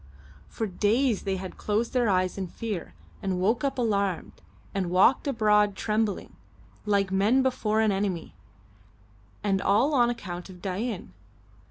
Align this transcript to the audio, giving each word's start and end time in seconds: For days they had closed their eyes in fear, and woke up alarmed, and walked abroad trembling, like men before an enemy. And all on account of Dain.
For 0.47 0.65
days 0.65 1.25
they 1.25 1.35
had 1.35 1.57
closed 1.59 1.93
their 1.93 2.09
eyes 2.09 2.35
in 2.35 2.47
fear, 2.47 2.95
and 3.21 3.39
woke 3.39 3.63
up 3.63 3.77
alarmed, 3.77 4.41
and 4.73 4.89
walked 4.89 5.27
abroad 5.27 5.75
trembling, 5.75 6.35
like 6.87 7.11
men 7.11 7.43
before 7.43 7.81
an 7.81 7.91
enemy. 7.91 8.33
And 9.43 9.61
all 9.61 9.93
on 9.93 10.09
account 10.09 10.49
of 10.49 10.59
Dain. 10.59 11.13